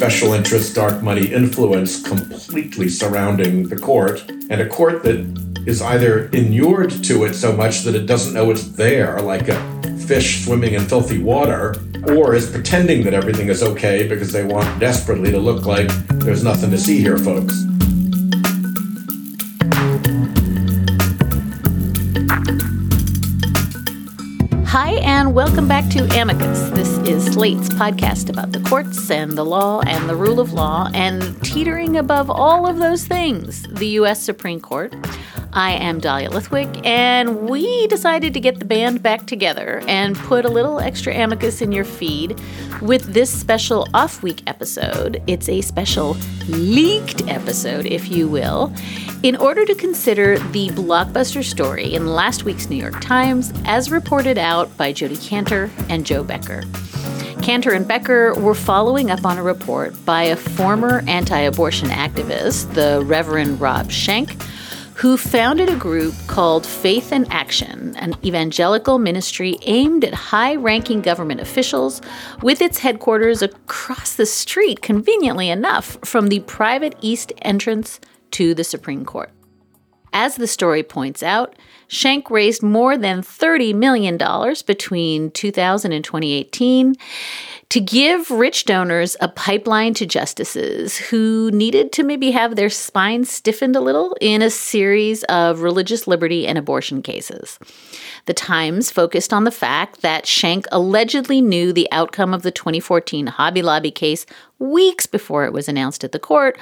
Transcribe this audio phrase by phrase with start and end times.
[0.00, 5.18] Special interest, dark money influence completely surrounding the court, and a court that
[5.66, 9.98] is either inured to it so much that it doesn't know it's there, like a
[10.06, 11.76] fish swimming in filthy water,
[12.08, 15.90] or is pretending that everything is okay because they want desperately to look like
[16.24, 17.69] there's nothing to see here, folks.
[25.30, 26.70] Welcome back to Amicus.
[26.70, 30.90] This is Slate's podcast about the courts and the law and the rule of law,
[30.92, 34.20] and teetering above all of those things, the U.S.
[34.20, 34.92] Supreme Court.
[35.52, 40.44] I am Dahlia Lithwick, and we decided to get the band back together and put
[40.44, 42.40] a little extra amicus in your feed
[42.80, 45.20] with this special off week episode.
[45.26, 48.72] It's a special leaked episode, if you will,
[49.24, 54.38] in order to consider the blockbuster story in last week's New York Times as reported
[54.38, 56.62] out by Jodi Kantor and Jo Becker.
[57.42, 62.72] Kantor and Becker were following up on a report by a former anti abortion activist,
[62.74, 64.36] the Reverend Rob Schenck
[65.00, 71.00] who founded a group called Faith and Action, an evangelical ministry aimed at high ranking
[71.00, 72.02] government officials,
[72.42, 77.98] with its headquarters across the street, conveniently enough, from the private east entrance
[78.32, 79.30] to the Supreme Court.
[80.12, 81.56] As the story points out,
[81.90, 84.16] Schenck raised more than $30 million
[84.64, 86.94] between 2000 and 2018
[87.70, 93.24] to give rich donors a pipeline to justices who needed to maybe have their spine
[93.24, 97.58] stiffened a little in a series of religious liberty and abortion cases.
[98.26, 103.26] The Times focused on the fact that Schenck allegedly knew the outcome of the 2014
[103.28, 104.26] Hobby Lobby case
[104.58, 106.58] weeks before it was announced at the court.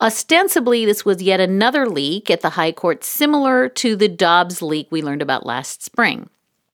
[0.00, 4.88] Ostensibly, this was yet another leak at the High Court similar to the Dobbs leak
[4.90, 6.28] we learned about last spring.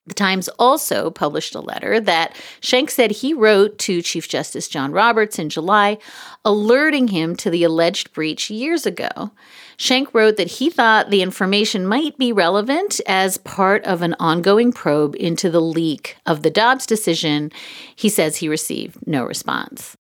[0.06, 4.93] The Times also published a letter that Schenck said he wrote to Chief Justice John
[4.93, 5.97] Roberts in July,
[6.44, 9.31] alerting him to the alleged breach years ago.
[9.78, 14.72] Schenck wrote that he thought the information might be relevant as part of an ongoing
[14.72, 17.50] probe into the leak of the Dobbs decision.
[17.97, 19.97] He says he received no response.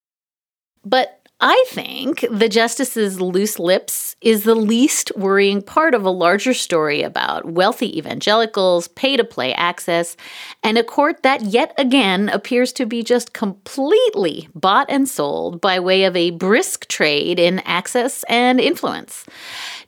[0.84, 6.54] But I think the justice's loose lips is the least worrying part of a larger
[6.54, 10.16] story about wealthy evangelicals, pay to play access,
[10.62, 15.78] and a court that yet again appears to be just completely bought and sold by
[15.78, 19.26] way of a brisk trade in access and influence.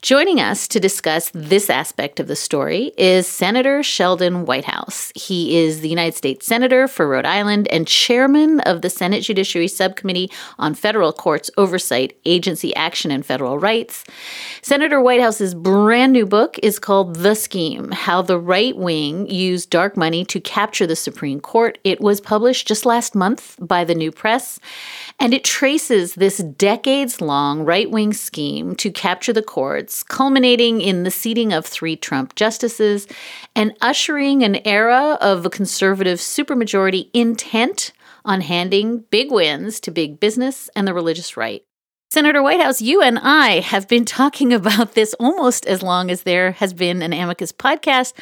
[0.02, 5.10] Joining us to discuss this aspect of the story is Senator Sheldon Whitehouse.
[5.14, 9.68] He is the United States Senator for Rhode Island and chairman of the Senate Judiciary
[9.68, 14.04] Subcommittee on Federal Courts Oversight, Agency Action, and Federal Rights.
[14.62, 19.96] Senator Whitehouse's brand new book is called The Scheme How the Right Wing Used Dark
[19.96, 21.78] Money to Capture the Supreme Court.
[21.84, 24.58] It was published just last month by the New Press,
[25.18, 31.02] and it traces this decades long right wing scheme to capture the courts culminating in
[31.02, 33.06] the seating of three Trump justices
[33.54, 37.92] and ushering an era of a conservative supermajority intent
[38.26, 41.62] on handing big wins to big business and the religious right.
[42.16, 46.52] Senator Whitehouse, you and I have been talking about this almost as long as there
[46.52, 48.14] has been an Amicus podcast.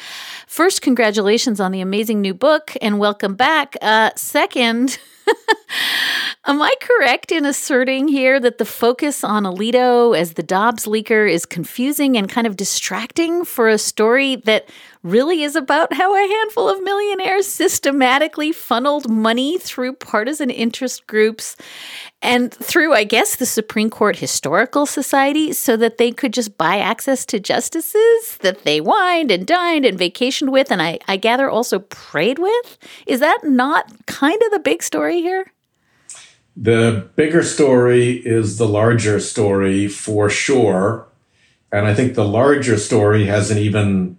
[0.47, 3.77] First, congratulations on the amazing new book and welcome back.
[3.81, 4.99] Uh, second,
[6.45, 11.29] Am I correct in asserting here that the focus on Alito as the Dobbs leaker
[11.29, 14.69] is confusing and kind of distracting for a story that
[15.01, 21.55] really is about how a handful of millionaires systematically funneled money through partisan interest groups
[22.25, 26.79] and through, I guess, the Supreme Court Historical Society so that they could just buy
[26.79, 31.49] access to justices that they wined and dined and vacationed with, and I, I gather
[31.49, 32.77] also prayed with?
[33.05, 35.51] Is that not kind of the big story here?
[36.57, 41.07] The bigger story is the larger story for sure.
[41.71, 44.17] And I think the larger story has an even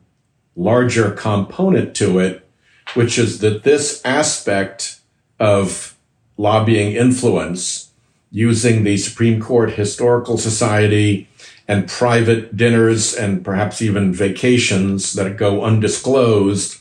[0.54, 2.48] larger component to it,
[2.94, 5.00] which is that this aspect
[5.40, 5.96] of
[6.36, 7.86] lobbying influence
[8.30, 11.28] using the Supreme Court Historical Society
[11.68, 16.80] and private dinners and perhaps even vacations that go undisclosed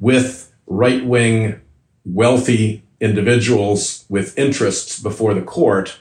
[0.00, 1.60] with right wing
[2.04, 5.98] wealthy individuals with interests before the court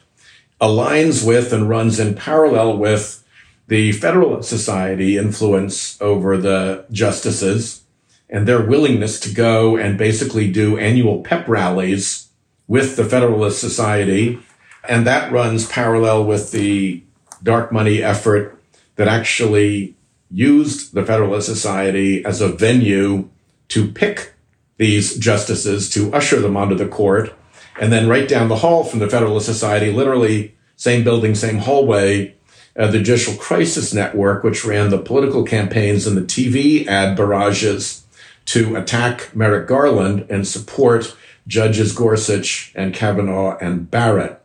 [0.61, 3.23] aligns with and runs in parallel with
[3.67, 7.83] the Federalist Society influence over the justices
[8.29, 12.29] and their willingness to go and basically do annual pep rallies
[12.67, 14.39] with the Federalist Society.
[14.88, 17.04] And that runs parallel with the
[17.44, 18.60] dark money effort
[18.95, 19.95] that actually
[20.30, 23.30] used the Federalist Society as a venue
[23.69, 24.33] to pick
[24.78, 27.33] these justices, to usher them onto the court.
[27.80, 32.36] And then right down the hall from the Federalist Society, literally same building, same hallway,
[32.78, 38.06] uh, the Judicial Crisis Network, which ran the political campaigns and the TV ad barrages
[38.45, 41.16] to attack Merrick Garland and support
[41.48, 44.40] Judges Gorsuch and Kavanaugh and Barrett.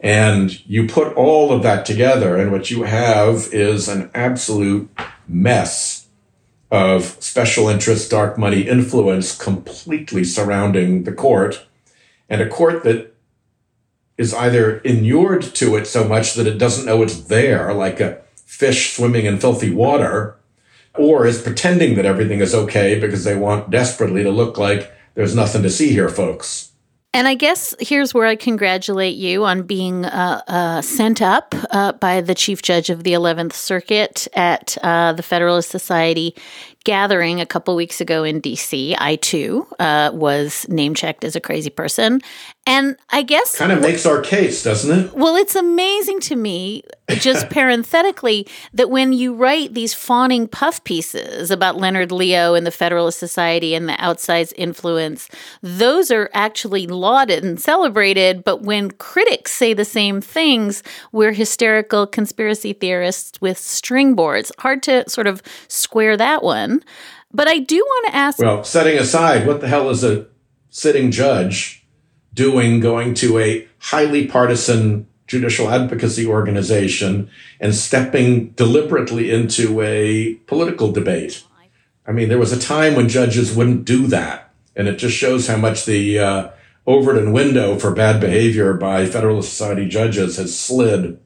[0.00, 4.88] And you put all of that together, and what you have is an absolute
[5.26, 6.06] mess
[6.70, 11.66] of special interest, dark money influence completely surrounding the court,
[12.28, 13.14] and a court that
[14.16, 18.20] is either inured to it so much that it doesn't know it's there, like a
[18.44, 20.36] fish swimming in filthy water,
[20.96, 25.34] or is pretending that everything is okay because they want desperately to look like there's
[25.34, 26.72] nothing to see here, folks.
[27.14, 31.92] And I guess here's where I congratulate you on being uh, uh, sent up uh,
[31.92, 36.34] by the Chief Judge of the 11th Circuit at uh, the Federalist Society
[36.84, 38.94] gathering a couple weeks ago in DC.
[38.98, 42.20] I too uh, was name checked as a crazy person.
[42.66, 43.56] And I guess.
[43.56, 45.14] Kind of makes our case, doesn't it?
[45.14, 51.50] Well, it's amazing to me, just parenthetically, that when you write these fawning puff pieces
[51.50, 55.28] about Leonard Leo and the Federalist Society and the outsized influence,
[55.62, 58.44] those are actually lauded and celebrated.
[58.44, 60.82] But when critics say the same things,
[61.12, 64.52] we're hysterical conspiracy theorists with string boards.
[64.58, 66.82] Hard to sort of square that one.
[67.32, 68.38] But I do want to ask.
[68.38, 70.26] Well, setting aside what the hell is a
[70.70, 71.86] sitting judge
[72.32, 77.30] doing going to a highly partisan judicial advocacy organization
[77.60, 81.44] and stepping deliberately into a political debate.
[82.06, 84.50] I mean, there was a time when judges wouldn't do that.
[84.74, 86.50] And it just shows how much the uh,
[86.86, 91.20] Overton window for bad behavior by Federalist Society judges has slid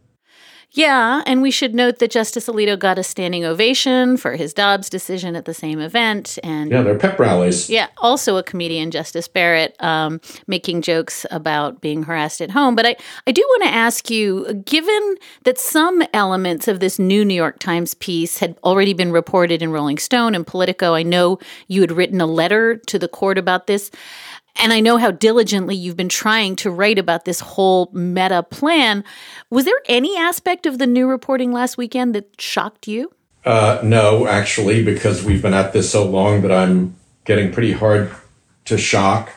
[0.74, 4.88] yeah, and we should note that Justice Alito got a standing ovation for his Dobbs
[4.88, 7.68] decision at the same event, and yeah, they're pep rallies.
[7.68, 12.74] Yeah, also a comedian, Justice Barrett, um, making jokes about being harassed at home.
[12.74, 12.96] But I,
[13.26, 17.58] I do want to ask you, given that some elements of this new New York
[17.58, 21.92] Times piece had already been reported in Rolling Stone and Politico, I know you had
[21.92, 23.90] written a letter to the court about this.
[24.56, 29.02] And I know how diligently you've been trying to write about this whole meta plan.
[29.50, 33.12] Was there any aspect of the new reporting last weekend that shocked you?
[33.44, 36.94] Uh, no, actually, because we've been at this so long that I'm
[37.24, 38.10] getting pretty hard
[38.66, 39.32] to shock.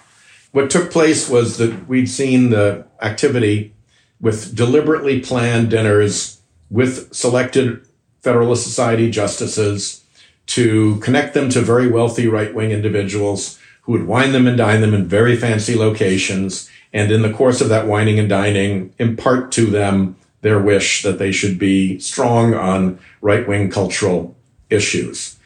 [0.51, 3.74] What took place was that we'd seen the activity
[4.22, 7.86] with deliberately planned dinners with selected
[8.22, 10.03] Federalist Society justices
[10.48, 14.82] to connect them to very wealthy right wing individuals who would wine them and dine
[14.82, 16.70] them in very fancy locations.
[16.92, 21.20] And in the course of that wining and dining, impart to them their wish that
[21.20, 24.36] they should be strong on right wing cultural
[24.70, 25.38] issues.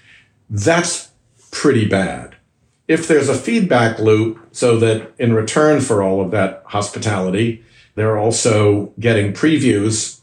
[0.50, 1.10] That's
[1.52, 2.36] pretty bad.
[2.88, 7.64] If there's a feedback loop so that in return for all of that hospitality,
[7.96, 10.20] they're also getting previews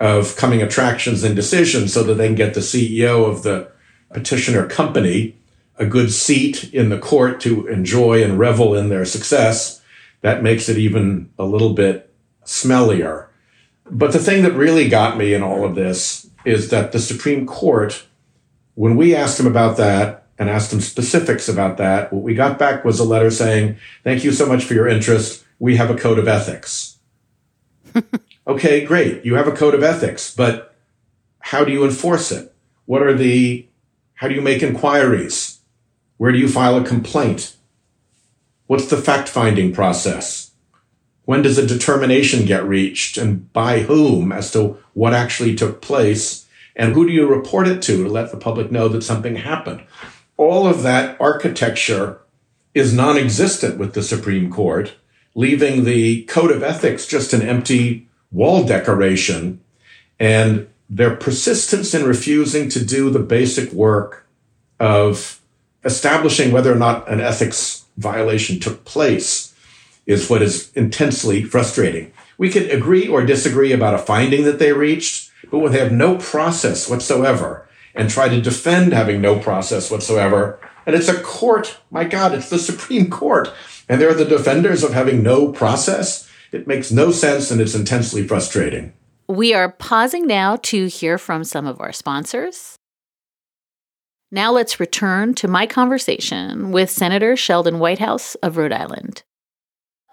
[0.00, 3.70] of coming attractions and decisions so that they can get the CEO of the
[4.12, 5.34] petitioner company
[5.78, 9.82] a good seat in the court to enjoy and revel in their success,
[10.20, 12.12] that makes it even a little bit
[12.44, 13.28] smellier.
[13.90, 17.46] But the thing that really got me in all of this is that the Supreme
[17.46, 18.06] Court,
[18.74, 22.58] when we asked them about that and asked them specifics about that, what we got
[22.58, 25.44] back was a letter saying, Thank you so much for your interest.
[25.58, 26.98] We have a code of ethics.
[28.46, 29.24] okay, great.
[29.24, 30.74] You have a code of ethics, but
[31.40, 32.54] how do you enforce it?
[32.86, 33.66] What are the,
[34.14, 35.53] how do you make inquiries?
[36.16, 37.56] Where do you file a complaint?
[38.66, 40.52] What's the fact finding process?
[41.24, 46.46] When does a determination get reached and by whom as to what actually took place?
[46.76, 49.82] And who do you report it to to let the public know that something happened?
[50.36, 52.20] All of that architecture
[52.74, 54.94] is non existent with the Supreme Court,
[55.34, 59.60] leaving the code of ethics just an empty wall decoration.
[60.18, 64.26] And their persistence in refusing to do the basic work
[64.78, 65.40] of
[65.84, 69.54] establishing whether or not an ethics violation took place
[70.06, 72.12] is what is intensely frustrating.
[72.36, 75.92] We could agree or disagree about a finding that they reached, but when they have
[75.92, 81.78] no process whatsoever and try to defend having no process whatsoever, and it's a court,
[81.90, 83.52] my God, it's the Supreme Court,
[83.88, 88.26] and they're the defenders of having no process, it makes no sense and it's intensely
[88.26, 88.92] frustrating.
[89.28, 92.76] We are pausing now to hear from some of our sponsors.
[94.34, 99.22] Now let's return to my conversation with Senator Sheldon Whitehouse of Rhode Island.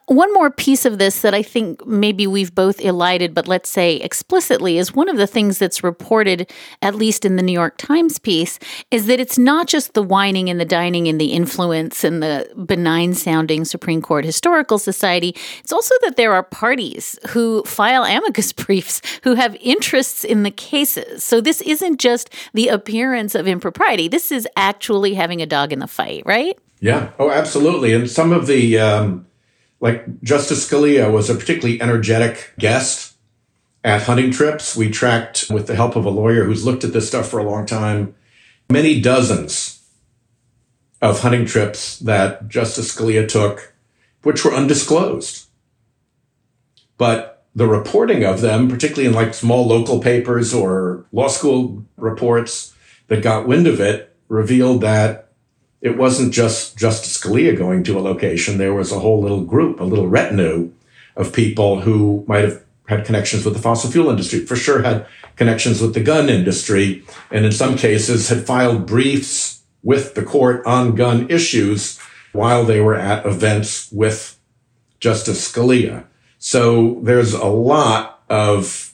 [0.08, 3.96] One more piece of this that I think maybe we've both elided, but let's say
[3.96, 8.20] explicitly, is one of the things that's reported, at least in the New York Times
[8.20, 12.22] piece, is that it's not just the wining and the dining and the influence and
[12.22, 15.36] the benign sounding Supreme Court Historical Society.
[15.60, 20.52] It's also that there are parties who file amicus briefs who have interests in the
[20.52, 21.24] cases.
[21.24, 25.80] So this isn't just the appearance of impropriety, this is actually having a dog in
[25.80, 26.58] the fight, right?
[26.80, 27.12] Yeah.
[27.20, 27.94] Oh, absolutely.
[27.94, 29.28] And some of the, um
[29.82, 33.16] like Justice Scalia was a particularly energetic guest
[33.84, 34.76] at hunting trips.
[34.76, 37.44] We tracked, with the help of a lawyer who's looked at this stuff for a
[37.44, 38.16] long time,
[38.70, 39.84] many dozens
[41.02, 43.74] of hunting trips that Justice Scalia took,
[44.22, 45.48] which were undisclosed.
[47.00, 52.74] But the reporting of them, particularly in like small local papers or law school reports
[53.08, 55.31] that got wind of it, revealed that
[55.82, 58.58] it wasn't just Justice Scalia going to a location.
[58.58, 60.72] There was a whole little group, a little retinue
[61.16, 65.08] of people who might have had connections with the fossil fuel industry, for sure had
[65.36, 70.66] connections with the gun industry, and in some cases had filed briefs with the court
[70.66, 71.98] on gun issues
[72.32, 74.38] while they were at events with
[75.00, 76.06] Justice Scalia.
[76.38, 78.94] So there's a lot of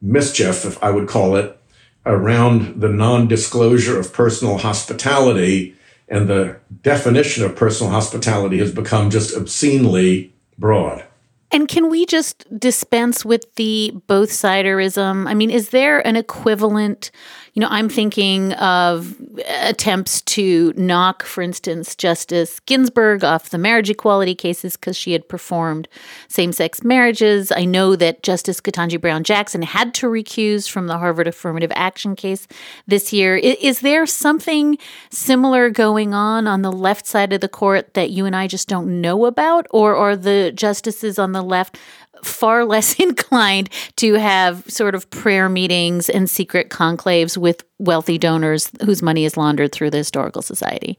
[0.00, 1.58] mischief, if I would call it,
[2.04, 5.75] around the non-disclosure of personal hospitality
[6.08, 11.04] and the definition of personal hospitality has become just obscenely broad.
[11.52, 15.28] And can we just dispense with the both siderism?
[15.28, 17.10] I mean, is there an equivalent?
[17.56, 19.16] You know, I'm thinking of
[19.62, 25.26] attempts to knock, for instance, Justice Ginsburg off the marriage equality cases because she had
[25.26, 25.88] performed
[26.28, 27.50] same sex marriages.
[27.50, 32.14] I know that Justice Ketanji Brown Jackson had to recuse from the Harvard affirmative action
[32.14, 32.46] case
[32.86, 33.36] this year.
[33.36, 34.76] Is there something
[35.10, 38.68] similar going on on the left side of the court that you and I just
[38.68, 39.66] don't know about?
[39.70, 41.78] Or are the justices on the left
[42.22, 48.70] far less inclined to have sort of prayer meetings and secret conclaves with wealthy donors
[48.84, 50.98] whose money is laundered through the Historical Society?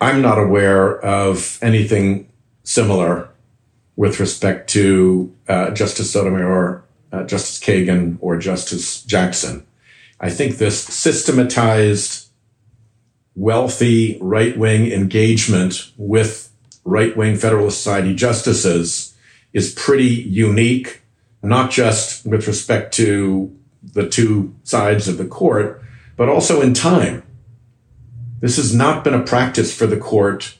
[0.00, 2.28] I'm not aware of anything
[2.64, 3.28] similar
[3.96, 9.66] with respect to uh, Justice Sotomayor, uh, Justice Kagan, or Justice Jackson.
[10.20, 12.30] I think this systematized,
[13.34, 16.52] wealthy right wing engagement with
[16.84, 19.11] right wing Federalist Society justices
[19.52, 21.02] is pretty unique,
[21.42, 25.82] not just with respect to the two sides of the court,
[26.16, 27.22] but also in time.
[28.40, 30.58] This has not been a practice for the court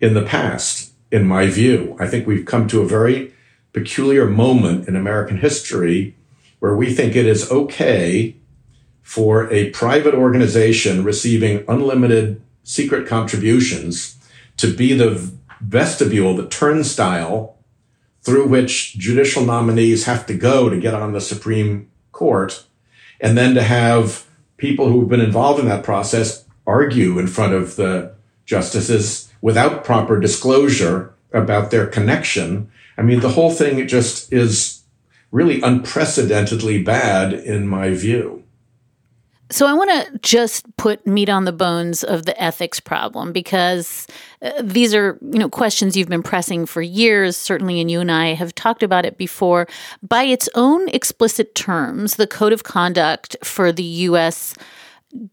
[0.00, 1.96] in the past, in my view.
[2.00, 3.32] I think we've come to a very
[3.72, 6.16] peculiar moment in American history
[6.58, 8.36] where we think it is okay
[9.02, 14.16] for a private organization receiving unlimited secret contributions
[14.56, 17.56] to be the vestibule, the turnstile
[18.22, 22.64] through which judicial nominees have to go to get on the Supreme Court,
[23.20, 24.26] and then to have
[24.56, 28.14] people who've been involved in that process argue in front of the
[28.46, 32.70] justices without proper disclosure about their connection.
[32.96, 34.82] I mean, the whole thing just is
[35.30, 38.41] really unprecedentedly bad in my view.
[39.52, 44.06] So I want to just put meat on the bones of the ethics problem because
[44.40, 48.10] uh, these are, you know, questions you've been pressing for years, certainly and you and
[48.10, 49.68] I have talked about it before.
[50.02, 54.54] By its own explicit terms, the code of conduct for the US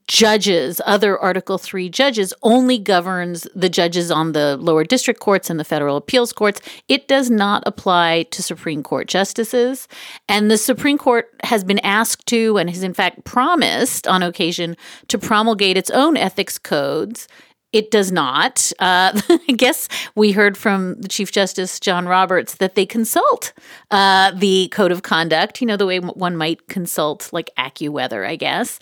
[0.07, 5.59] judges, other Article 3 judges, only governs the judges on the lower district courts and
[5.59, 6.61] the federal appeals courts.
[6.87, 9.87] It does not apply to Supreme Court justices.
[10.27, 14.75] And the Supreme Court has been asked to, and has in fact promised on occasion,
[15.07, 17.27] to promulgate its own ethics codes
[17.71, 18.71] it does not.
[18.79, 23.53] Uh, I guess we heard from the Chief Justice John Roberts that they consult
[23.91, 28.35] uh, the code of conduct, you know, the way one might consult like AccuWeather, I
[28.35, 28.79] guess.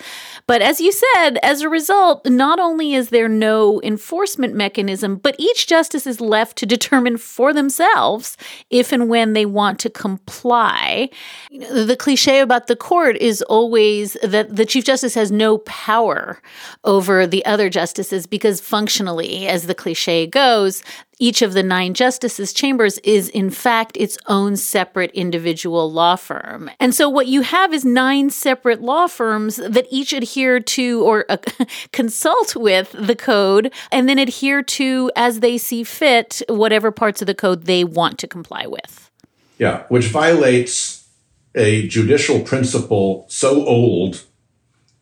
[0.47, 5.35] But as you said, as a result, not only is there no enforcement mechanism, but
[5.37, 8.37] each justice is left to determine for themselves
[8.69, 11.09] if and when they want to comply.
[11.49, 15.59] You know, the cliche about the court is always that the Chief Justice has no
[15.59, 16.41] power
[16.83, 20.83] over the other justices because functionally, as the cliche goes,
[21.17, 26.69] each of the nine justices' chambers is, in fact, its own separate individual law firm.
[26.79, 31.25] And so, what you have is nine separate law firms that each adhere to or
[31.27, 31.37] uh,
[31.91, 37.25] consult with the code and then adhere to, as they see fit, whatever parts of
[37.25, 39.09] the code they want to comply with.
[39.57, 41.09] Yeah, which violates
[41.55, 44.21] a judicial principle so old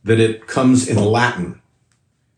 [0.05, 1.59] that it comes in Latin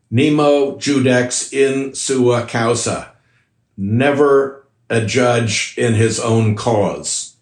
[0.09, 3.11] Nemo judex in sua causa.
[3.75, 7.35] Never a judge in his own cause.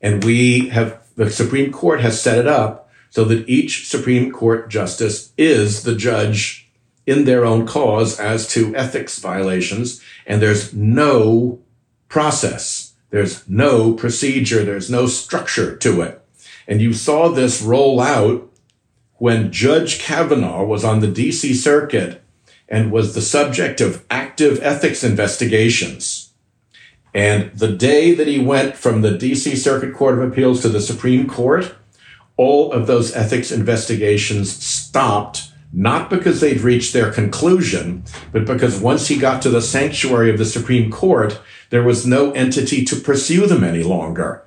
[0.00, 4.68] And we have, the Supreme Court has set it up so that each Supreme Court
[4.68, 6.68] justice is the judge
[7.06, 10.02] in their own cause as to ethics violations.
[10.26, 11.60] And there's no
[12.08, 12.94] process.
[13.10, 14.64] There's no procedure.
[14.64, 16.20] There's no structure to it.
[16.66, 18.50] And you saw this roll out
[19.24, 22.22] when Judge Kavanaugh was on the DC circuit
[22.68, 26.34] and was the subject of active ethics investigations.
[27.14, 30.78] And the day that he went from the DC Circuit Court of Appeals to the
[30.78, 31.74] Supreme Court,
[32.36, 39.08] all of those ethics investigations stopped, not because they'd reached their conclusion, but because once
[39.08, 41.40] he got to the sanctuary of the Supreme Court,
[41.70, 44.43] there was no entity to pursue them any longer.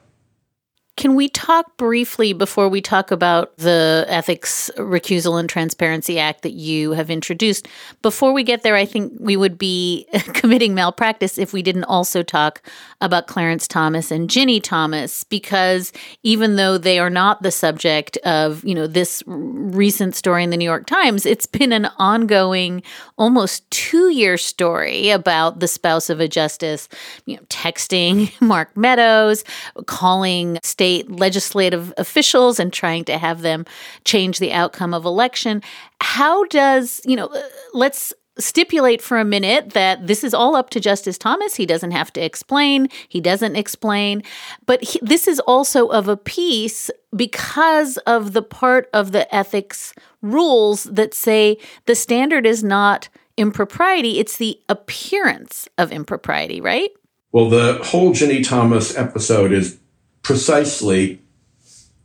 [0.97, 6.53] Can we talk briefly before we talk about the Ethics Recusal and Transparency Act that
[6.53, 7.67] you have introduced?
[8.01, 12.23] Before we get there, I think we would be committing malpractice if we didn't also
[12.23, 12.63] talk
[12.99, 18.63] about Clarence Thomas and Ginni Thomas, because even though they are not the subject of,
[18.65, 22.81] you know, this recent story in the New York Times, it's been an ongoing,
[23.19, 26.89] almost two year story about the spouse of a justice,
[27.27, 29.43] you know, texting Mark Meadows,
[29.85, 33.65] calling state state legislative officials and trying to have them
[34.05, 35.61] change the outcome of election.
[35.99, 37.29] How does, you know,
[37.73, 41.55] let's stipulate for a minute that this is all up to Justice Thomas.
[41.55, 44.23] He doesn't have to explain, he doesn't explain.
[44.65, 49.93] But he, this is also of a piece because of the part of the ethics
[50.21, 56.91] rules that say the standard is not impropriety, it's the appearance of impropriety, right?
[57.33, 59.79] Well, the whole Ginni Thomas episode is
[60.27, 61.21] precisely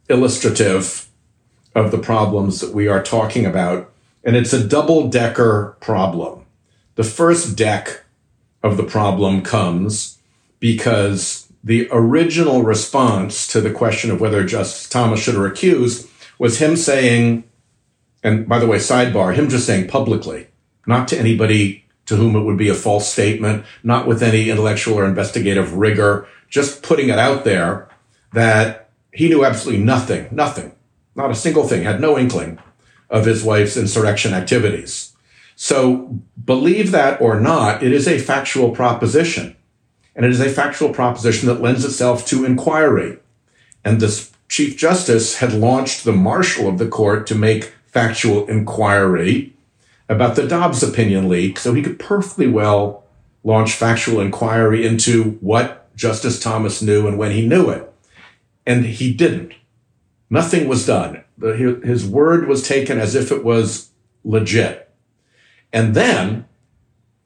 [0.08, 1.08] illustrative
[1.74, 3.90] of the problems that we are talking about.
[4.22, 6.46] And it's a double decker problem.
[6.94, 8.04] The first deck
[8.62, 10.18] of the problem comes
[10.60, 16.08] because the original response to the question of whether Justice Thomas should recuse
[16.38, 17.42] was him saying,
[18.22, 20.46] and by the way, sidebar, him just saying publicly,
[20.86, 25.00] not to anybody to whom it would be a false statement, not with any intellectual
[25.00, 27.88] or investigative rigor, just putting it out there
[28.32, 30.72] that he knew absolutely nothing, nothing,
[31.14, 32.58] not a single thing, had no inkling
[33.10, 35.14] of his wife's insurrection activities.
[35.54, 39.54] So believe that or not, it is a factual proposition.
[40.16, 43.18] And it is a factual proposition that lends itself to inquiry.
[43.84, 49.54] And the Chief Justice had launched the marshal of the court to make factual inquiry
[50.08, 51.58] about the Dobbs opinion leak.
[51.58, 53.04] So he could perfectly well
[53.44, 57.91] launch factual inquiry into what Justice Thomas knew and when he knew it
[58.66, 59.54] and he didn't.
[60.30, 61.24] Nothing was done.
[61.40, 63.90] His word was taken as if it was
[64.24, 64.90] legit.
[65.72, 66.46] And then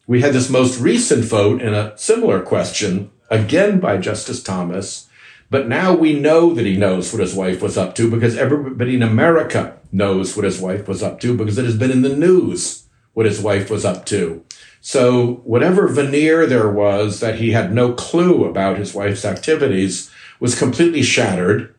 [0.06, 5.08] we had this most recent vote in a similar question, again by Justice Thomas.
[5.50, 8.96] But now we know that he knows what his wife was up to because everybody
[8.96, 12.16] in America knows what his wife was up to because it has been in the
[12.16, 14.44] news what his wife was up to.
[14.80, 20.58] So whatever veneer there was that he had no clue about his wife's activities was
[20.58, 21.74] completely shattered,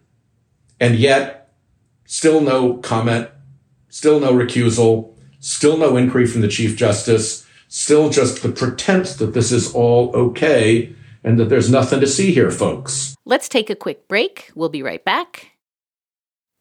[0.79, 1.53] and yet
[2.05, 3.29] still no comment,
[3.89, 9.33] still no recusal, still no inquiry from the Chief Justice, still just the pretense that
[9.33, 10.93] this is all okay
[11.23, 13.15] and that there's nothing to see here, folks.
[13.25, 14.51] Let's take a quick break.
[14.55, 15.51] We'll be right back.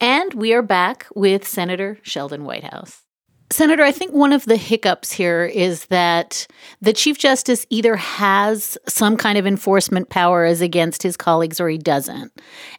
[0.01, 3.06] And we are back with Senator Sheldon Whitehouse.
[3.51, 6.49] Senator, I think one of the hiccups here is that
[6.83, 11.69] the Chief Justice either has some kind of enforcement power as against his colleagues or
[11.69, 12.33] he doesn't.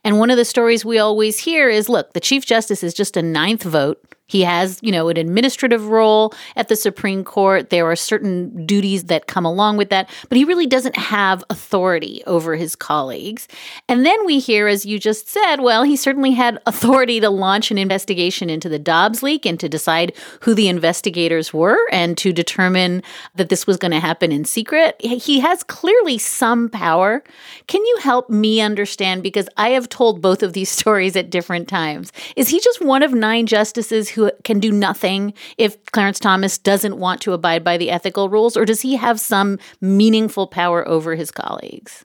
[0.04, 3.16] And one of the stories we always hear is look, the Chief Justice is just
[3.16, 7.70] a ninth vote he has, you know, an administrative role at the Supreme Court.
[7.70, 12.22] There are certain duties that come along with that, but he really doesn't have authority
[12.28, 13.48] over his colleagues.
[13.88, 17.72] And then we hear, as you just said, well, he certainly had authority to launch
[17.72, 22.34] an investigation into the Dobbs leak and to decide who the investigators were and to
[22.34, 23.04] determine
[23.36, 24.98] that this was going to happen in secret.
[25.00, 27.24] He has clearly some power.
[27.68, 29.24] Can you help me understand?
[29.24, 32.12] Because I have told both of these stories at different times.
[32.36, 36.98] Is he just one of nine justices who can do nothing if Clarence Thomas doesn't
[36.98, 41.16] want to abide by the ethical rules, or does he have some meaningful power over
[41.16, 42.04] his colleagues?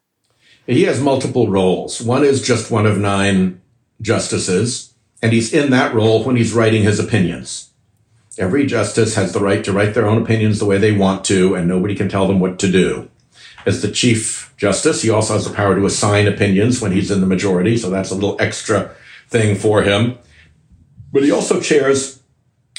[0.67, 2.01] He has multiple roles.
[2.01, 3.61] One is just one of nine
[4.01, 7.71] justices, and he's in that role when he's writing his opinions.
[8.39, 11.55] Every justice has the right to write their own opinions the way they want to,
[11.55, 13.11] and nobody can tell them what to do.
[13.67, 17.21] As the Chief Justice, he also has the power to assign opinions when he's in
[17.21, 18.95] the majority, so that's a little extra
[19.29, 20.19] thing for him.
[21.13, 22.23] But he also chairs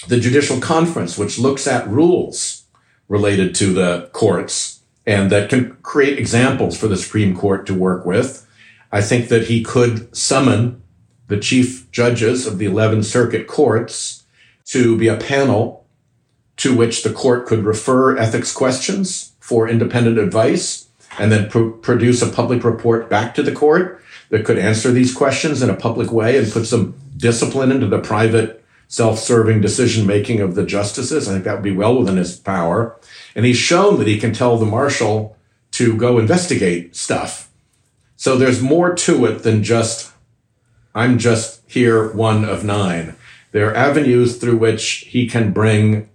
[0.07, 2.63] the Judicial Conference, which looks at rules
[3.07, 8.05] related to the courts and that can create examples for the Supreme Court to work
[8.05, 8.47] with.
[8.91, 10.81] I think that he could summon
[11.27, 14.23] the chief judges of the 11 circuit courts
[14.65, 15.85] to be a panel
[16.57, 20.87] to which the court could refer ethics questions for independent advice
[21.19, 25.61] and then produce a public report back to the court that could answer these questions
[25.61, 30.55] in a public way and put some discipline into the private self-serving decision making of
[30.55, 31.27] the justices.
[31.27, 32.99] I think that would be well within his power.
[33.35, 35.35] And he's shown that he can tell the marshal
[35.71, 37.49] to go investigate stuff.
[38.15, 40.13] So there's more to it than just,
[40.93, 43.15] I'm just here one of nine.
[43.51, 46.09] There are avenues through which he can bring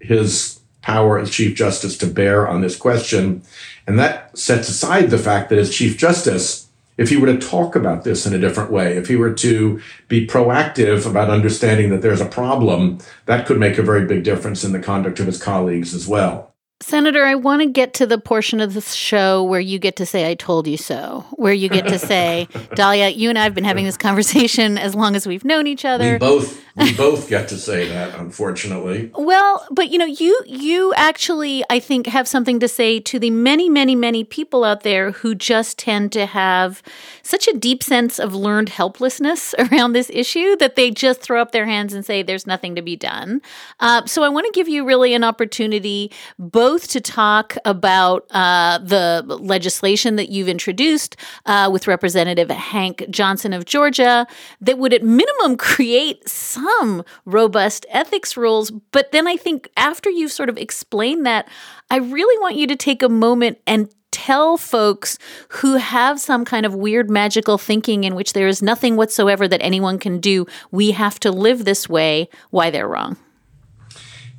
[0.00, 3.42] his power as Chief Justice to bear on this question.
[3.86, 6.65] And that sets aside the fact that as Chief Justice,
[6.96, 9.80] if he were to talk about this in a different way, if he were to
[10.08, 14.64] be proactive about understanding that there's a problem, that could make a very big difference
[14.64, 16.55] in the conduct of his colleagues as well.
[16.80, 20.04] Senator, I want to get to the portion of the show where you get to
[20.04, 23.54] say, I told you so, where you get to say, Dahlia, you and I have
[23.54, 26.12] been having this conversation as long as we've known each other.
[26.12, 29.10] We both we both get to say that, unfortunately.
[29.14, 33.30] Well, but you know, you you actually I think have something to say to the
[33.30, 36.82] many, many, many people out there who just tend to have
[37.22, 41.52] such a deep sense of learned helplessness around this issue that they just throw up
[41.52, 43.40] their hands and say there's nothing to be done.
[43.80, 48.78] Uh, so I want to give you really an opportunity both to talk about uh,
[48.78, 54.26] the legislation that you've introduced uh, with Representative Hank Johnson of Georgia
[54.60, 58.70] that would at minimum create some robust ethics rules.
[58.70, 61.48] But then I think after you've sort of explained that,
[61.88, 66.66] I really want you to take a moment and tell folks who have some kind
[66.66, 70.90] of weird magical thinking in which there is nothing whatsoever that anyone can do, we
[70.90, 73.16] have to live this way, why they're wrong.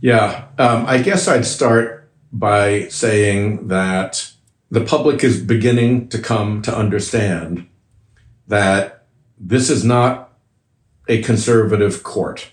[0.01, 1.96] Yeah, um, I guess I'd start
[2.31, 4.31] by saying that
[4.69, 7.67] the public is beginning to come to understand
[8.47, 9.05] that
[9.39, 10.33] this is not
[11.07, 12.51] a conservative court.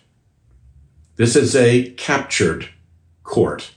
[1.17, 2.69] This is a captured
[3.23, 3.75] court.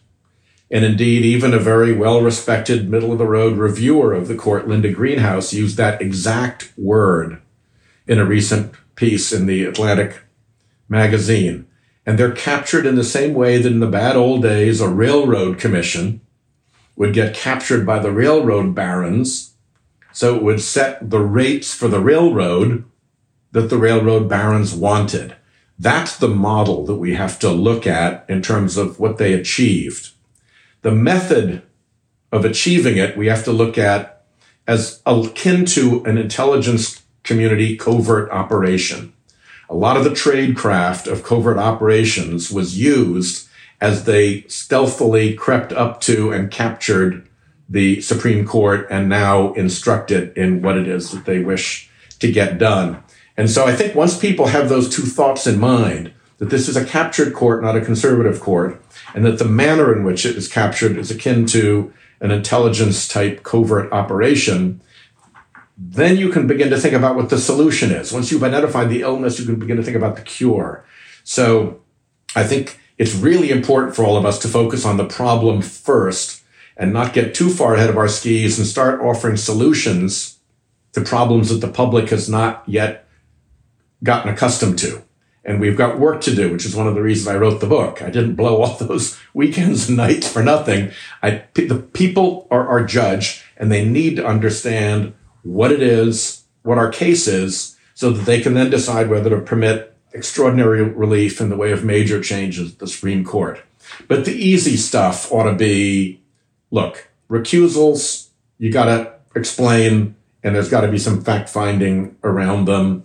[0.70, 4.68] And indeed, even a very well respected middle of the road reviewer of the court,
[4.68, 7.42] Linda Greenhouse, used that exact word
[8.06, 10.24] in a recent piece in the Atlantic
[10.90, 11.67] magazine.
[12.08, 15.60] And they're captured in the same way that in the bad old days, a railroad
[15.60, 16.22] commission
[16.96, 19.54] would get captured by the railroad barons.
[20.14, 22.86] So it would set the rates for the railroad
[23.52, 25.36] that the railroad barons wanted.
[25.78, 30.12] That's the model that we have to look at in terms of what they achieved.
[30.84, 31.62] The method
[32.32, 34.24] of achieving it, we have to look at
[34.66, 39.14] as akin to an intelligence community covert operation.
[39.70, 43.48] A lot of the tradecraft of covert operations was used
[43.82, 47.28] as they stealthily crept up to and captured
[47.70, 52.32] the Supreme Court and now instruct it in what it is that they wish to
[52.32, 53.04] get done.
[53.36, 56.76] And so I think once people have those two thoughts in mind, that this is
[56.76, 58.82] a captured court, not a conservative court,
[59.14, 63.44] and that the manner in which it is captured is akin to an intelligence type
[63.44, 64.82] covert operation,
[65.78, 68.12] then you can begin to think about what the solution is.
[68.12, 70.84] Once you've identified the illness, you can begin to think about the cure.
[71.24, 71.82] So
[72.36, 76.42] I think it's really important for all of us to focus on the problem first
[76.76, 80.40] and not get too far ahead of our skis and start offering solutions
[80.94, 83.08] to problems that the public has not yet
[84.04, 85.04] gotten accustomed to.
[85.46, 87.68] and we've got work to do, which is one of the reasons I wrote the
[87.68, 88.02] book.
[88.02, 90.92] I didn't blow all those weekends and nights for nothing.
[91.24, 96.78] I, the people are our judge, and they need to understand what it is, what
[96.78, 101.50] our case is, so that they can then decide whether to permit extraordinary relief in
[101.50, 103.62] the way of major changes at the Supreme Court.
[104.08, 106.22] But the easy stuff ought to be
[106.72, 112.66] look, recusals, you got to explain, and there's got to be some fact finding around
[112.66, 113.04] them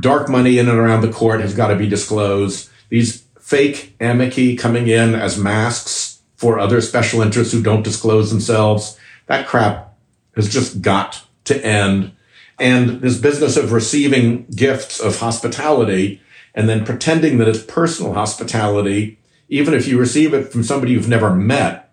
[0.00, 2.70] dark money in and around the court has got to be disclosed.
[2.88, 8.98] These fake amici coming in as masks for other special interests who don't disclose themselves,
[9.26, 9.94] that crap
[10.34, 12.12] has just got to end.
[12.58, 16.20] And this business of receiving gifts of hospitality
[16.54, 21.08] and then pretending that it's personal hospitality, even if you receive it from somebody you've
[21.08, 21.92] never met,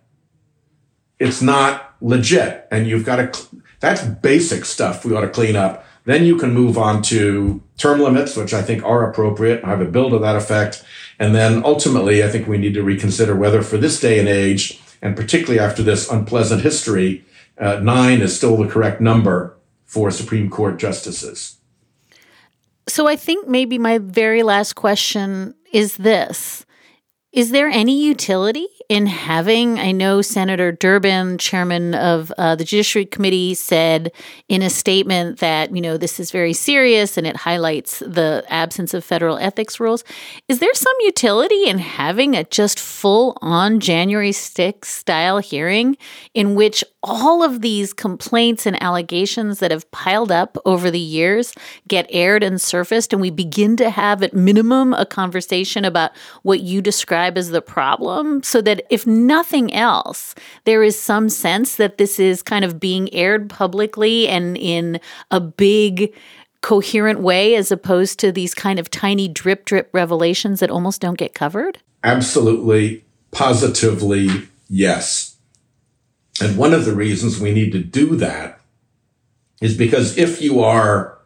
[1.20, 2.68] it's not legit.
[2.72, 3.48] And you've got to,
[3.80, 5.86] that's basic stuff we ought to clean up.
[6.06, 9.64] Then you can move on to term limits, which I think are appropriate.
[9.64, 10.84] I have a bill to that effect.
[11.20, 14.82] And then ultimately, I think we need to reconsider whether for this day and age,
[15.02, 17.24] and particularly after this unpleasant history,
[17.58, 21.58] uh, nine is still the correct number for Supreme Court justices.
[22.88, 26.66] So I think maybe my very last question is this
[27.32, 33.08] Is there any utility in having, I know Senator Durbin, chairman of uh, the Judiciary
[33.08, 34.12] Committee, said
[34.50, 38.94] in a statement that, you know, this is very serious and it highlights the absence
[38.94, 40.04] of federal ethics rules.
[40.48, 45.98] Is there some utility in having a just full on January 6th style hearing
[46.36, 51.54] in which all of these complaints and allegations that have piled up over the years
[51.88, 56.12] get aired and surfaced, and we begin to have, at minimum, a conversation about
[56.44, 61.30] what you describe as the problem so that that if nothing else, there is some
[61.30, 65.00] sense that this is kind of being aired publicly and in
[65.32, 66.14] a big,
[66.64, 71.18] coherent way as opposed to these kind of tiny drip drip revelations that almost don't
[71.18, 71.78] get covered?
[72.04, 74.30] Absolutely, positively,
[74.68, 75.36] yes.
[76.42, 78.60] And one of the reasons we need to do that
[79.62, 81.20] is because if you are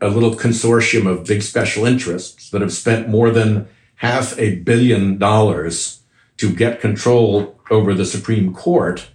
[0.00, 5.18] a little consortium of big special interests that have spent more than half a billion
[5.18, 6.00] dollars
[6.38, 9.08] to get control over the Supreme Court,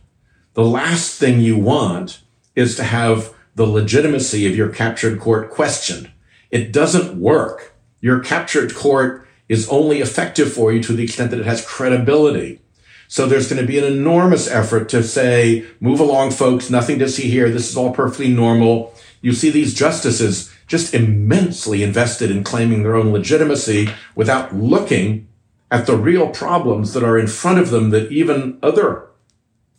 [0.54, 2.22] the last thing you want
[2.56, 6.10] is to have the legitimacy of your captured court questioned.
[6.50, 7.76] It doesn't work.
[8.02, 12.62] Your captured court is only effective for you to the extent that it has credibility.
[13.08, 17.10] So there's going to be an enormous effort to say, move along, folks, nothing to
[17.10, 17.50] see here.
[17.50, 18.94] This is all perfectly normal.
[19.22, 25.28] You see these justices just immensely invested in claiming their own legitimacy without looking
[25.72, 29.08] at the real problems that are in front of them that even other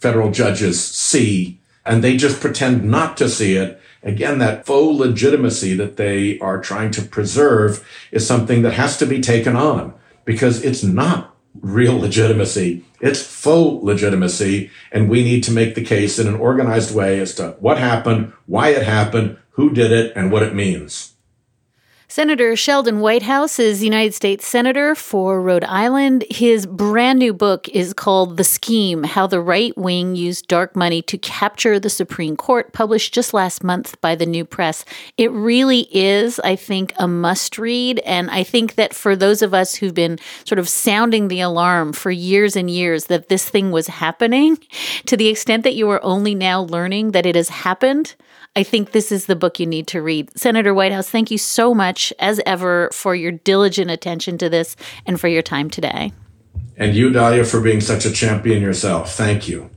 [0.01, 3.81] federal judges see, and they just pretend not to see it.
[4.03, 9.07] Again, that faux legitimacy that they are trying to preserve is something that has to
[9.07, 12.85] be taken on because it's not real legitimacy.
[13.01, 14.71] It's faux legitimacy.
[14.91, 18.33] And we need to make the case in an organized way as to what happened,
[18.47, 21.12] why it happened, who did it, and what it means.
[22.13, 26.27] Senator Sheldon Whitehouse is United States Senator for Rhode Island.
[26.29, 31.01] His brand new book is called The Scheme How the Right Wing Used Dark Money
[31.01, 34.85] to Capture the Supreme Court, published just last month by the New Press.
[35.17, 38.01] It really is, I think, a must read.
[38.01, 41.95] And I think that for those of us who've been sort of sounding the alarm
[41.95, 44.59] for years and years that this thing was happening,
[45.07, 48.17] to the extent that you are only now learning that it has happened,
[48.55, 50.31] I think this is the book you need to read.
[50.39, 55.19] Senator Whitehouse, thank you so much, as ever, for your diligent attention to this and
[55.19, 56.13] for your time today.
[56.77, 59.15] And you, Dahlia, for being such a champion yourself.
[59.15, 59.71] Thank you.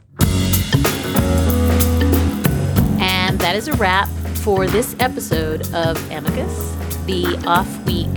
[3.00, 4.10] And that is a wrap
[4.40, 8.10] for this episode of Amicus, the off week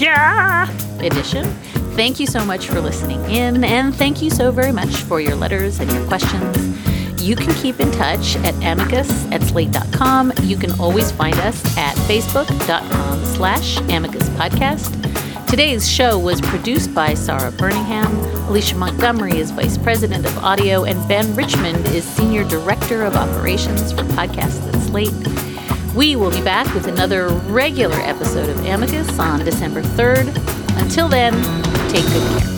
[0.00, 0.70] yeah!
[1.00, 1.44] edition.
[1.96, 5.34] Thank you so much for listening in, and thank you so very much for your
[5.34, 6.97] letters and your questions.
[7.28, 10.32] You can keep in touch at amicus at slate.com.
[10.44, 14.94] You can always find us at facebook.com slash amicus podcast.
[15.46, 18.48] Today's show was produced by Sara Burningham.
[18.48, 23.92] Alicia Montgomery is Vice President of Audio, and Ben Richmond is Senior Director of Operations
[23.92, 25.94] for Podcasts at Slate.
[25.94, 30.28] We will be back with another regular episode of Amicus on December 3rd.
[30.80, 31.34] Until then,
[31.90, 32.57] take good care.